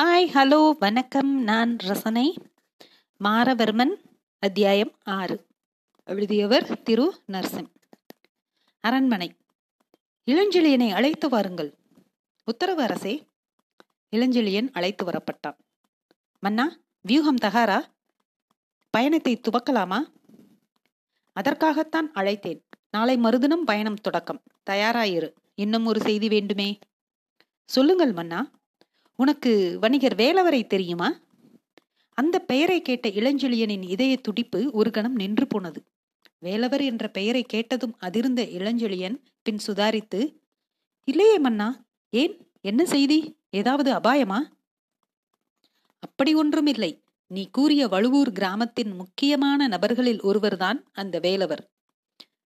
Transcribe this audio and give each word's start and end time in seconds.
Hi 0.00 0.30
hello 0.34 0.70
வணக்கம். 0.78 1.42
நான் 1.42 1.78
ரசனை. 1.78 2.34
மாரவர்மன் 3.24 3.94
அத்தியாயம் 4.38 4.92
ஆறு. 5.04 5.46
எழுதியவர் 6.04 6.82
திரு 6.82 7.22
நர்சன் 7.32 7.66
அரண்மனை. 8.80 9.36
இளஞ்செழியனை 10.26 10.90
அழைத்து 10.90 11.28
வாருங்கள். 11.28 11.74
உத்தரவு 12.44 12.82
அரசே. 12.82 13.26
இளஞ்செழியன் 14.16 14.70
அழைத்து 14.72 15.04
வரப்பட்டான். 15.04 15.56
மன்னா 16.40 16.76
வியூகம் 17.00 17.40
தகாரா? 17.42 17.84
பயணத்தை 18.90 19.40
துவக்கலாமா? 19.40 19.98
அதற்காகத்தான் 21.32 22.12
அழைத்தேன். 22.12 22.62
நாளை 22.90 23.16
மறுதினம் 23.16 23.64
பயணம் 23.64 23.94
தொடக்கம். 23.94 24.42
தயாராயிரு. 24.70 25.32
இன்னும் 25.54 25.86
ஒரு 25.86 26.00
செய்தி 26.00 26.28
வேண்டுமே. 26.28 26.78
சொல்லுங்கள் 27.64 28.12
மன்னா. 28.12 28.50
உனக்கு 29.18 29.78
வணிகர் 29.80 30.14
வேலவரை 30.14 30.66
தெரியுமா? 30.66 31.20
அந்த 32.18 32.38
பெயரை 32.38 32.82
கேட்ட 32.82 33.08
இளஞ்செழியனின் 33.08 33.82
இதய 33.82 34.16
துடிப்பு 34.16 34.70
ஒரு 34.72 34.90
கணம் 34.90 35.14
நின்று 35.14 35.46
போனது. 35.46 35.84
வேலவர் 36.38 36.82
என்ற 36.82 37.08
பெயரை 37.08 37.42
கேட்டதும் 37.42 37.96
அதிர்ந்த 38.00 38.40
இளஞ்செழியன் 38.58 39.16
பின் 39.42 39.58
சுதாரித்து 39.66 40.20
இல்லையே 41.04 41.38
மன்னா 41.38 41.84
ஏன்? 42.10 42.34
என்ன 42.60 42.84
செய்தி? 42.84 43.36
ஏதாவது 43.50 43.92
அபாயமா? 43.92 44.38
அப்படி 45.98 46.34
ஒன்றும் 46.34 46.66
இல்லை 46.66 47.02
நீ 47.26 47.48
கூறிய 47.52 47.88
வழுவூர் 47.88 48.32
கிராமத்தின் 48.32 48.92
முக்கியமான 48.92 49.66
நபர்களில் 49.66 50.20
ஒருவர்தான் 50.20 50.84
அந்த 50.92 51.18
வேலவர். 51.18 51.70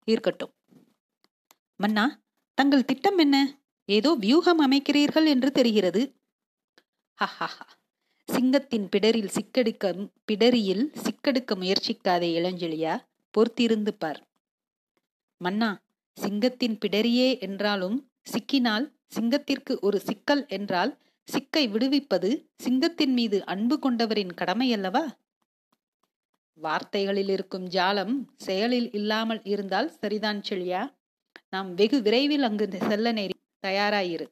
இருக்கட்டும். 0.04 0.52
மன்னா 1.76 2.20
தங்கள் 2.54 2.84
திட்டம் 2.84 3.18
என்ன? 3.18 3.36
ஏதோ 3.84 4.16
வியூகம் 4.20 4.60
அமைக்கிறீர்கள் 4.60 5.26
என்று 5.26 5.52
தெரிகிறது. 5.52 6.02
சிங்கத்தின் 8.28 8.86
பிடரில் 8.88 9.32
சிக்கெடுக்க 9.34 9.86
பிடரியில் 10.24 10.84
சிக்கெடுக்க 11.02 11.54
முயற்சிக்காதே 11.54 12.28
இளஞ்செழியா 12.38 12.94
பொறுத்திருந்து 13.34 13.92
பார். 13.98 14.20
மன்னா 15.40 15.70
சிங்கத்தின் 16.16 16.76
பிடரியே 16.78 17.28
என்றாலும் 17.38 17.98
சிக்கினால் 18.32 18.86
சிங்கத்திற்கு 19.14 19.74
ஒரு 19.80 19.98
சிக்கல் 20.00 20.44
என்றால் 20.48 20.92
சிக்கை 21.28 21.64
விடுவிப்பது 21.68 22.30
சிங்கத்தின் 22.56 23.12
மீது 23.12 23.40
அன்பு 23.44 23.78
கொண்டவரின் 23.78 24.32
கடமையல்லவா? 24.36 25.04
வார்த்தைகளில் 26.58 27.28
இருக்கும் 27.28 27.66
ஜாலம் 27.66 28.14
செயலில் 28.36 28.88
இல்லாமல் 28.92 29.42
இருந்தால் 29.44 29.90
சரிதான் 29.98 30.40
செழியா? 30.48 30.82
நாம் 31.50 31.74
வெகு 31.74 32.00
விரைவில் 32.02 32.42
அங்கு 32.42 32.68
செல்ல 32.88 33.12
நேரி 33.12 33.36
தயாராயிரு. 33.66 34.26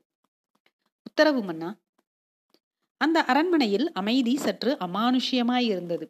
உத்தரவு 1.02 1.42
மன்னா 1.42 1.70
அந்த 3.00 3.24
அரண்மனையில் 3.24 3.92
அமைதி 3.92 4.36
சற்று 4.36 4.76
அமானுஷ்யமாயிருந்தது. 4.80 6.06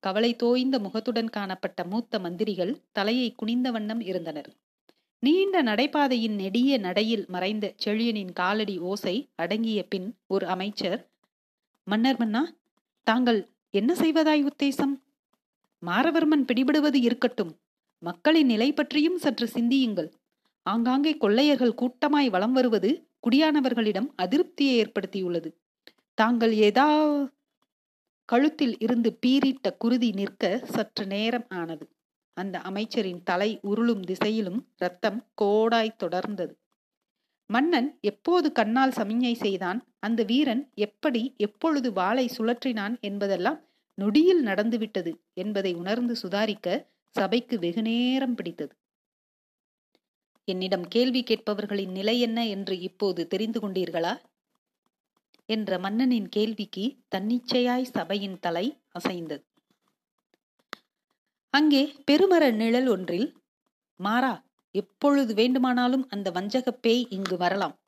கவலை 0.00 0.36
தோய்ந்த 0.36 0.78
முகத்துடன் 0.78 1.30
காணப்பட்ட 1.30 1.84
மூத்த 1.84 2.18
மந்திரிகள் 2.18 2.82
தலையை 2.92 3.32
குனிந்த 3.32 3.70
வண்ணம் 3.70 4.00
இருந்தனர். 4.00 4.50
நீண்ட 5.18 5.62
நடைபாதையின் 5.62 6.34
நெடிய 6.34 6.78
நடையில் 6.78 7.24
மறைந்த 7.28 7.74
செழியனின் 7.84 8.32
காலடி 8.32 8.78
ஓசை 8.78 9.28
அடங்கிய 9.36 9.82
பின் 9.82 10.14
ஒரு 10.26 10.46
அமைச்சர் 10.46 11.00
மன்னர் 11.84 12.18
மன்னா 12.18 12.52
தாங்கள் 13.04 13.48
என்ன 13.70 13.94
செய்வதாய் 13.94 14.46
உத்தேசம்? 14.46 14.94
மாரவர்மன் 15.86 16.44
பிடிபடுவது 16.44 16.94
இருக்கட்டும். 16.94 17.52
மக்களின் 17.98 18.46
நிலை 18.46 18.72
பற்றியும் 18.72 19.18
சற்று 19.18 19.48
சிந்தியுங்கள். 19.48 20.12
ஆங்காங்கே 20.62 21.16
கொள்ளையர்கள் 21.16 21.78
கூட்டமாய் 21.82 22.30
வலம் 22.30 22.52
வருவது 22.52 23.08
குடியானவர்களிடம் 23.22 24.08
அதிருப்தியை 24.22 24.74
ஏற்படுத்தியுள்ளது. 24.84 25.50
தாங்கள் 26.18 26.52
ஏதா 26.52 26.86
கழுத்தில் 28.24 28.78
இருந்து 28.78 29.18
பீறிட்ட 29.26 29.76
குருதி 29.76 30.10
நிற்க 30.10 30.60
சற்று 30.64 31.06
நேரம் 31.06 31.46
ஆனது. 31.48 31.84
அந்த 32.36 32.58
அமைச்சரின் 32.60 33.22
தலை 33.22 33.60
உருளும் 33.62 34.00
திசையிலும் 34.00 34.60
ரத்தம் 34.76 35.18
கோடாய் 35.42 35.98
தொடர்ந்தது. 36.04 36.54
மன்னன் 37.50 37.98
எப்போது 38.00 38.52
கண்ணால் 38.52 38.90
சமிஞை 38.90 39.34
செய்தான்? 39.34 39.80
அந்த 39.98 40.22
வீரன் 40.22 40.72
எப்படி 40.74 41.34
எப்பொழுது 41.36 41.92
வாளை 41.92 42.30
சுழற்றினான் 42.38 43.00
என்பதெல்லாம் 43.00 43.60
நொடியில் 43.94 44.42
நடந்துவிட்டது 44.42 45.12
என்பதை 45.34 45.74
உணர்ந்து 45.74 46.16
சுதாரிக்க 46.22 46.88
சபைக்கு 47.14 47.58
வெகு 47.58 47.82
நேரம் 47.82 48.34
பிடித்தது. 48.34 48.74
என்னிடம் 50.44 50.88
கேள்வி 50.88 51.22
கேட்பவர்களின் 51.22 51.90
நிலை 51.90 52.20
என்ன 52.20 52.46
என்று 52.46 52.80
இப்போது 52.80 53.26
தெரிந்து 53.26 53.60
கொண்டீர்களா? 53.60 54.14
என்ற 55.46 55.78
மன்னனின் 55.78 56.28
கேள்விக்கு 56.28 56.96
தன்னிச்சையாய் 57.14 57.82
சபையின் 57.82 58.38
தலை 58.40 58.78
அசைந்தது. 58.98 59.44
அங்கே 61.50 61.94
பெருமர 62.10 62.52
நிழல் 62.52 62.88
ஒன்றில் 62.88 63.36
மாறா 63.96 64.44
எப்பொழுது 64.70 65.34
வேண்டுமானாலும் 65.34 66.08
அந்த 66.08 66.30
வஞ்சக 66.30 66.72
பேய் 66.72 67.06
இங்கு 67.08 67.36
வரலாம் 67.36 67.78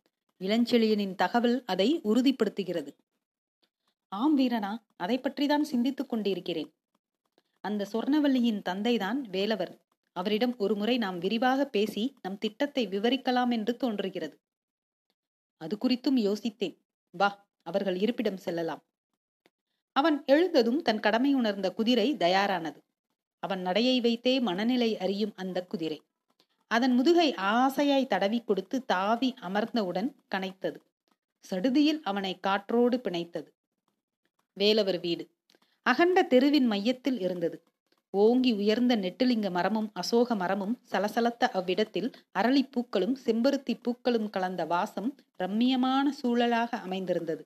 இளஞ்செழியனின் 0.40 1.14
தகவல் 1.14 1.64
அதை 1.64 2.00
உறுதிப்படுத்துகிறது. 2.04 2.96
ஆம் 4.08 4.38
வீரனா 4.38 4.76
அதை 4.96 5.18
பற்றிதான் 5.18 5.60
சிந்தித்துக் 5.60 6.08
கொண்டிருக்கிறேன். 6.08 6.74
அந்த 7.60 7.86
சொர்ணவல்லியின் 7.92 8.62
தந்தைதான் 8.68 9.20
வேலவர். 9.30 9.80
அவரிடம் 10.12 10.54
ஒருமுறை 10.58 10.98
நாம் 10.98 11.18
விரிவாக 11.18 11.64
பேசி 11.64 12.14
நம் 12.22 12.38
திட்டத்தை 12.38 12.86
விவரிக்கலாம் 12.86 13.50
என்று 13.50 13.76
தோன்றுகிறது. 13.76 14.36
அது 15.56 15.76
குறித்தும் 15.76 16.18
யோசித்தேன். 16.18 16.76
வா 17.10 17.47
அவர்கள் 17.70 17.96
இருப்பிடம் 17.98 18.42
செல்லலாம். 18.46 18.82
அவன் 19.96 20.18
எழுந்ததும் 20.26 20.82
தன் 20.82 21.00
கடமை 21.00 21.30
உணர்ந்த 21.34 21.68
குதிரை 21.70 22.08
தயாரானது. 22.16 22.80
அவன் 23.42 23.60
நடையை 23.60 23.96
வைத்தே 24.00 24.34
மனநிலை 24.40 24.90
அறியும் 24.98 25.34
அந்த 25.36 25.58
குதிரை. 25.64 25.98
அதன் 26.70 26.94
முதுகை 26.94 27.28
ஆசையாய் 27.52 28.06
தடவி 28.06 28.38
கொடுத்து 28.40 28.76
தாவி 28.84 29.30
அமர்ந்தவுடன் 29.40 30.10
கனைத்தது. 30.34 30.78
சடுதியில் 31.44 32.00
அவனை 32.02 32.32
காற்றோடு 32.40 32.96
பிணைத்தது. 32.96 33.48
வேலவர் 34.56 35.00
வீடு. 35.00 35.24
அகண்ட 35.86 36.22
தெருவின் 36.22 36.66
மையத்தில் 36.66 37.18
இருந்தது. 37.20 37.58
ஓங்கி 38.14 38.52
உயர்ந்த 38.52 38.92
நெட்டிலிங்க 38.96 39.48
மரமும் 39.50 39.88
அசோக 39.92 40.34
மரமும் 40.34 40.74
சலசலத்த 40.90 41.44
அவ்விடத்தில் 41.52 42.08
அரளி 42.38 42.62
பூக்களும் 42.70 43.16
செம்பருத்தி 43.26 43.74
பூக்களும் 43.82 44.28
கலந்த 44.30 44.62
வாசம் 44.64 45.10
ரம்மியமான 45.38 46.06
சூழலாக 46.20 46.70
அமைந்திருந்தது. 46.76 47.42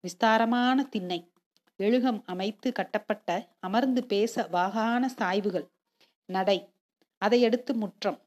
விஸ்தாரமான 0.00 0.82
திண்ணை. 0.84 1.30
எழுகம் 1.76 2.24
அமைத்து 2.26 2.72
கட்டப்பட்ட 2.72 3.48
அமர்ந்து 3.60 4.06
பேச 4.06 4.48
வாகான 4.52 5.06
சாய்வுகள். 5.06 5.66
நடை. 6.26 6.68
அதையடுத்து 7.18 7.74
முற்றம். 7.74 8.18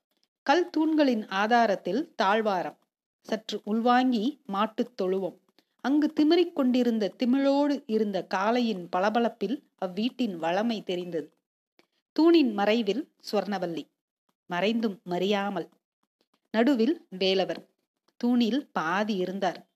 கல் 0.43 0.69
தூண்களின் 0.69 1.27
ஆதாரத்தில் 1.27 2.13
தாழ்வாரம். 2.15 2.77
சற்று 3.21 3.61
உள்வாங்கி 3.63 4.41
மாட்டுத் 4.45 4.97
தொழுவம். 4.97 5.41
அங்கு 5.81 6.13
திமிரிக் 6.19 6.53
கொண்டிருந்த 6.53 7.13
திமிழோடு 7.17 7.83
இருந்த 7.85 8.27
காளையின் 8.33 8.87
பளபளப்பில் 8.89 9.63
அவ்வீட்டின் 9.85 10.37
வளமை 10.37 10.83
தெரிந்தது. 10.83 11.37
தூணின் 12.11 12.53
மறைவில் 12.53 13.11
சுவர்ணவல்லி 13.31 13.85
மறைந்தும் 14.45 15.01
மறியாமல். 15.09 15.69
நடுவில் 16.51 17.05
வேலவர். 17.09 17.67
தூணில் 18.17 18.69
பாதி 18.71 19.15
இருந்தார். 19.15 19.72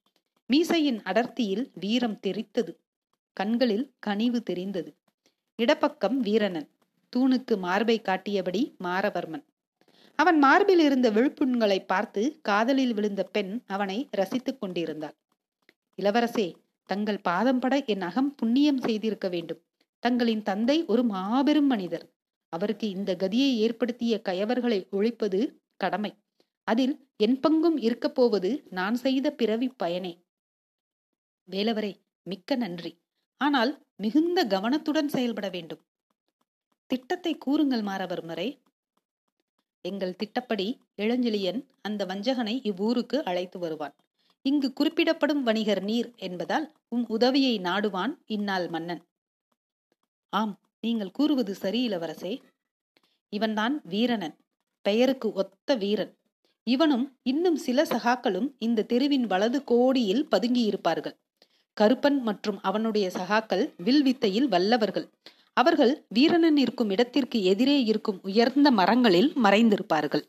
மீசையின் 0.54 1.02
அடர்த்தியில் 1.04 1.72
வீரம் 1.74 2.20
தெரித்தது. 2.28 2.76
கண்களில் 3.34 3.94
கனிவு 4.00 4.44
தெரிந்தது. 4.44 4.96
இடப்பக்கம் 5.56 6.24
வீரனன். 6.24 6.70
தூணுக்கு 7.16 7.58
மார்பை 7.58 8.02
காட்டியபடி 8.02 8.76
மாரவர்மன். 8.84 9.44
அவன் 10.16 10.38
மார்பில் 10.38 10.80
இருந்த 10.80 11.12
விழுப்புண்களை 11.12 11.86
பார்த்து 11.86 12.40
காதலில் 12.42 12.94
விழுந்த 12.94 13.24
பெண் 13.24 13.62
அவனை 13.68 14.08
ரசித்துக் 14.12 14.60
கொண்டிருந்தாள். 14.60 15.16
இளவரசே 16.02 16.54
தங்கள் 16.86 17.20
பாதம் 17.20 17.60
பட 17.60 17.84
என் 17.86 18.02
அகம் 18.02 18.36
புண்ணியம் 18.36 18.78
செய்திருக்க 18.78 19.30
வேண்டும். 19.30 19.62
தங்களின் 20.00 20.44
தந்தை 20.44 20.86
ஒரு 20.86 21.04
மாபெரும் 21.04 21.68
மனிதர். 21.68 22.10
அவருக்கு 22.50 22.90
இந்த 22.90 23.16
கதியை 23.20 23.56
ஏற்படுத்திய 23.56 24.22
கயவர்களை 24.30 24.90
ஒழிப்பது 24.90 25.56
கடமை. 25.76 26.14
அதில் 26.64 27.08
என் 27.18 27.40
பங்கும் 27.40 27.78
இருக்கப் 27.78 28.16
போவது 28.16 28.64
நான் 28.70 28.96
செய்த 28.96 29.32
பிறவி 29.32 29.68
பயனே. 29.68 30.26
வேலவரே 31.52 31.92
மிக்க 32.24 32.56
நன்றி. 32.56 32.92
ஆனால் 33.42 33.72
மிகுந்த 33.96 34.40
கவனத்துடன் 34.46 35.08
செயல்பட 35.08 35.50
வேண்டும். 35.50 35.82
திட்டத்தை 36.88 37.38
கூறுங்கள் 37.38 37.82
மாரவர்மரே 37.82 38.50
எங்கள் 39.82 40.16
திட்டப்படி 40.16 40.68
இளஞ்செழியன் 40.98 41.60
அந்த 41.82 42.06
வஞ்சகனை 42.06 42.56
இவ்வூருக்கு 42.64 43.24
அழைத்து 43.24 43.60
வருவான். 43.60 43.96
இங்கு 44.42 44.74
குறிப்பிடப்படும் 44.74 45.44
வணிகர் 45.44 45.84
நீர் 45.84 46.10
என்பதால் 46.18 46.66
உம் 46.90 47.06
உதவியை 47.08 47.60
நாடுவான் 47.60 48.14
இந்நாள் 48.26 48.68
மன்னன். 48.70 49.02
ஆம் 50.34 50.54
நீங்கள் 50.80 51.12
கூறுவது 51.12 51.54
சரி 51.56 51.80
இளவரசே. 51.90 52.34
இவன்தான் 53.34 53.82
வீரனன் 53.90 54.36
பெயருக்கு 54.86 55.34
ஒத்த 55.34 55.76
வீரன். 55.76 56.14
இவனும் 56.68 57.06
இன்னும் 57.24 57.56
சில 57.56 57.84
சகாக்களும் 57.84 58.50
இந்த 58.60 58.84
தெருவின் 58.84 59.26
வலது 59.26 59.64
கோடியில் 59.64 60.28
பதுங்கியிருப்பார்கள். 60.32 61.16
கருப்பன் 61.80 62.22
மற்றும் 62.22 62.60
அவனுடைய 62.62 63.12
சகாக்கள் 63.14 63.74
வில் 63.78 64.04
வித்தையில் 64.04 64.48
வல்லவர்கள். 64.48 65.08
அவர்கள் 65.54 66.06
வீரனன் 66.16 66.58
இருக்கும் 66.58 66.90
இடத்திற்கு 66.90 67.44
எதிரே 67.44 67.84
இருக்கும் 67.84 68.20
உயர்ந்த 68.24 68.72
மரங்களில் 68.72 69.34
மறைந்திருப்பார்கள். 69.44 70.24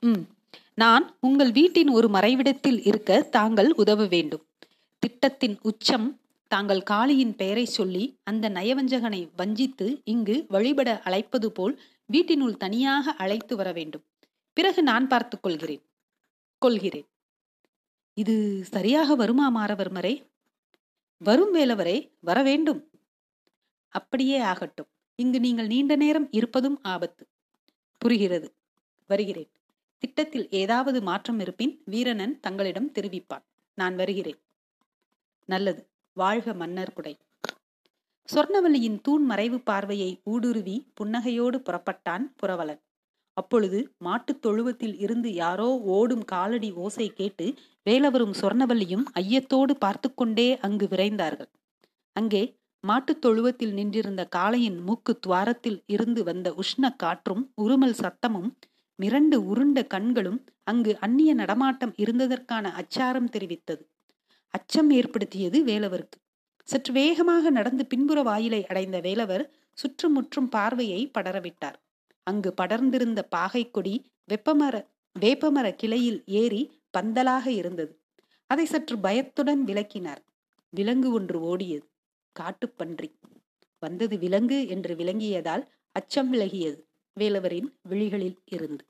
உம் 0.00 0.28
நான் 0.74 1.16
உங்கள் 1.20 1.52
வீட்டின் 1.52 1.88
ஒரு 1.88 2.08
மறைவிடத்தில் 2.08 2.86
இருக்க 2.86 3.22
தாங்கள் 3.22 3.72
உதவ 3.72 4.06
வேண்டும். 4.06 4.44
திட்டத்தின் 4.98 5.58
உச்சம் 5.62 6.20
தாங்கள் 6.48 6.82
காளியின் 6.90 7.34
பெயரை 7.36 7.64
சொல்லி 7.64 8.16
அந்த 8.24 8.50
நயவஞ்சகனை 8.50 9.28
வஞ்சித்து 9.36 10.00
இங்கு 10.04 10.46
வழிபட 10.48 11.00
அழைப்பது 11.04 11.52
போல் 11.52 11.80
வீட்டினுள் 12.06 12.56
தனியாக 12.56 13.12
அழைத்து 13.12 13.56
வர 13.56 13.72
வேண்டும். 13.72 14.04
பிறகு 14.52 14.82
நான் 14.82 15.08
பார்த்துக் 15.08 15.42
கொள்கிறேன். 15.42 15.82
கொள்கிறேன். 16.58 17.06
இது 18.14 18.64
சரியாக 18.64 19.14
வருமா 19.14 19.46
மாறவர்மரே? 19.56 20.14
வரும் 21.24 21.54
வேலவரே 21.54 21.96
வரவேண்டும். 22.20 22.80
அப்படியே 23.88 24.38
ஆகட்டும். 24.38 24.90
இங்கு 25.16 25.40
நீங்கள் 25.40 25.66
நீண்ட 25.66 25.96
நேரம் 25.96 26.28
இருப்பதும் 26.30 26.78
ஆபத்து. 26.82 27.26
புரிகிறது. 27.98 28.48
வருகிறேன். 29.06 29.50
திட்டத்தில் 29.98 30.46
ஏதாவது 30.50 31.02
மாற்றம் 31.02 31.40
இருப்பின் 31.40 31.82
வீரனன் 31.90 32.40
தங்களிடம் 32.40 32.92
தெரிவிப்பான். 32.94 33.44
நான் 33.74 33.96
வருகிறேன். 33.96 34.40
நல்லது. 35.44 35.82
வாழ்க 36.12 36.54
மன்னர் 36.54 36.92
குடை. 36.92 37.14
சொர்ணவல்லியின் 38.28 39.00
தூண் 39.00 39.24
மறைவு 39.24 39.60
பார்வையை 39.60 40.20
ஊடுருவி 40.24 40.76
புன்னகையோடு 41.00 41.58
புறப்பட்டான் 41.58 42.24
புறவலன் 42.36 42.83
அப்பொழுது 43.34 43.94
மாட்டுத் 43.98 44.42
தொழுவத்தில் 44.42 44.98
இருந்து 44.98 45.34
யாரோ 45.34 45.80
ஓடும் 45.80 46.24
காலடி 46.24 46.72
ஓசை 46.72 47.12
கேட்டு 47.12 47.54
வேலவரும் 47.90 48.34
சொர்ணவல்லியும் 48.40 49.04
ஐயத்தோடு 49.12 49.76
பார்த்து 49.78 50.14
கொண்டே 50.14 50.58
அங்கு 50.58 50.86
விரைந்தார்கள். 50.86 51.50
அங்கே 52.12 52.42
மாட்டுத் 52.80 53.20
தொழுவத்தில் 53.20 53.72
நின்றிருந்த 53.72 54.28
காளையின் 54.36 54.80
மூக்கு 54.80 55.18
துவாரத்தில் 55.18 55.82
இருந்து 55.86 56.24
வந்த 56.24 56.54
உஷ்ண 56.54 56.96
காற்றும் 56.96 57.52
உருமல் 57.62 57.98
சத்தமும் 57.98 58.50
மிரண்டு 59.02 59.36
உருண்ட 59.36 59.86
கண்களும் 59.86 60.44
அங்கு 60.62 60.98
அந்நிய 60.98 61.34
நடமாட்டம் 61.34 61.94
இருந்ததற்கான 61.96 62.72
அச்சாரம் 62.72 63.30
தெரிவித்தது. 63.30 63.82
அச்சம் 64.54 64.90
ஏற்படுத்தியது 64.90 65.64
வேலவருக்கு. 65.64 66.18
சற்று 66.68 66.92
வேகமாக 66.92 67.50
நடந்து 67.50 67.86
பின்புற 67.86 68.22
வாயிலை 68.22 68.66
அடைந்த 68.66 69.00
வேலவர் 69.00 69.44
சுற்றுமுற்றும் 69.72 70.48
பார்வையை 70.48 71.10
படரவிட்டார். 71.18 71.78
அங்கு 72.24 72.54
படர்ந்திருந்த 72.54 73.22
பாகை 73.22 73.70
கொடி 73.70 73.94
வெப்பமர 74.30 74.74
வேப்பமர 75.20 75.74
கிளையில் 75.74 76.22
ஏறி 76.26 76.62
பந்தலாக 76.90 77.50
இருந்தது. 77.50 77.92
அதை 78.50 78.64
சற்று 78.64 78.98
பயத்துடன் 78.98 79.64
விளக்கினார். 79.64 80.22
விலங்கு 80.70 81.12
ஒன்று 81.12 81.38
ஓடியது. 81.40 81.86
காட்டுப்பன்றி. 82.36 83.10
வந்தது 83.82 84.18
விலங்கு 84.18 84.68
என்று 84.68 84.94
விளங்கியதால் 84.94 85.64
அச்சம் 85.92 86.32
விலகியது. 86.32 86.78
வேலவரின் 87.20 87.68
விழிகளில் 87.82 88.38
இருந்து 88.44 88.84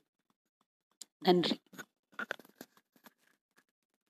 நன்றி. 1.19 1.57